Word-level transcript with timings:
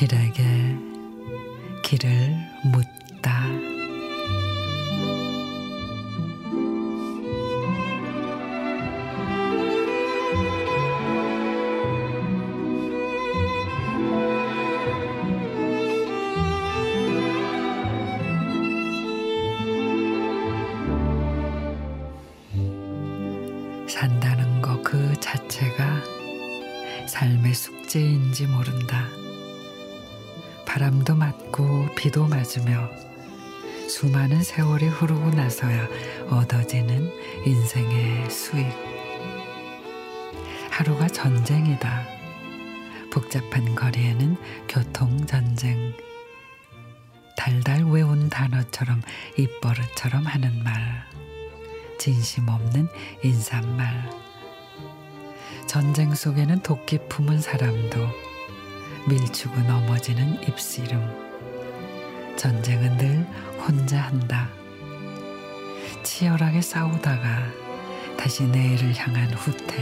길에게 0.00 0.42
길을 1.82 2.34
묻다. 2.72 3.59
산다는 23.90 24.62
것그 24.62 25.18
자체가 25.20 26.02
삶의 27.08 27.52
숙제인지 27.54 28.46
모른다. 28.46 29.08
바람도 30.64 31.16
맞고 31.16 31.94
비도 31.96 32.26
맞으며 32.26 32.88
수많은 33.88 34.44
세월이 34.44 34.86
흐르고 34.86 35.30
나서야 35.30 35.88
얻어지는 36.30 37.12
인생의 37.44 38.30
수익. 38.30 38.66
하루가 40.70 41.08
전쟁이다. 41.08 42.06
복잡한 43.12 43.74
거리에는 43.74 44.36
교통전쟁. 44.68 45.92
달달 47.36 47.82
외운 47.84 48.28
단어처럼 48.28 49.02
입버릇처럼 49.36 50.24
하는 50.24 50.62
말. 50.62 51.10
진심 52.00 52.48
없는 52.48 52.88
인사말. 53.22 54.10
전쟁 55.66 56.14
속에는 56.14 56.62
도끼 56.62 56.96
품은 57.10 57.42
사람도 57.42 57.98
밀치고 59.06 59.60
넘어지는 59.60 60.42
입씨름. 60.48 60.98
전쟁은 62.38 62.96
늘 62.96 63.26
혼자 63.60 64.00
한다. 64.00 64.48
치열하게 66.02 66.62
싸우다가 66.62 67.42
다시 68.16 68.44
내일을 68.44 68.96
향한 68.96 69.30
후퇴. 69.34 69.76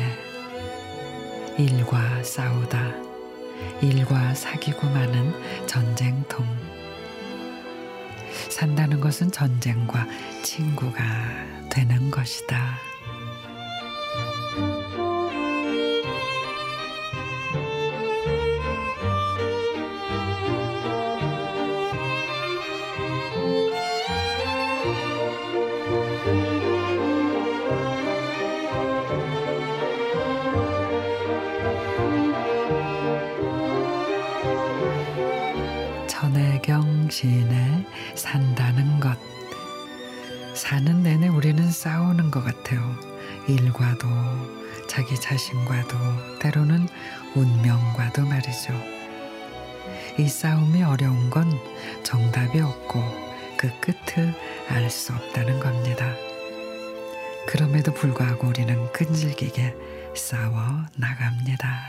일과 1.56 2.20
싸우다. 2.24 2.94
일과 3.80 4.34
사귀고 4.34 4.88
마는 4.88 5.66
전쟁통. 5.68 6.44
산다는 8.50 9.00
것은 9.00 9.30
전쟁과 9.30 10.06
친구가 10.42 11.02
되는 11.70 12.10
것이다. 12.10 12.87
시인의 37.10 37.86
산다는 38.14 39.00
것. 39.00 39.16
사는 40.54 41.02
내내 41.02 41.28
우리는 41.28 41.70
싸우는 41.70 42.30
것 42.30 42.44
같아요. 42.44 42.80
일과도, 43.46 44.08
자기 44.88 45.14
자신과도, 45.20 45.96
때로는 46.40 46.88
운명과도 47.34 48.22
말이죠. 48.26 48.72
이 50.18 50.28
싸움이 50.28 50.82
어려운 50.82 51.30
건 51.30 51.50
정답이 52.02 52.60
없고 52.60 53.00
그 53.56 53.70
끝을 53.80 54.34
알 54.68 54.90
수 54.90 55.12
없다는 55.12 55.60
겁니다. 55.60 56.12
그럼에도 57.46 57.92
불구하고 57.94 58.48
우리는 58.48 58.92
끈질기게 58.92 59.74
싸워 60.14 60.84
나갑니다. 60.96 61.88